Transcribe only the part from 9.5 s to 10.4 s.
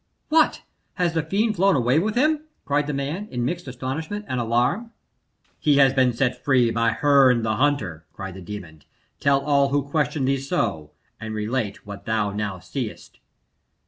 who question thee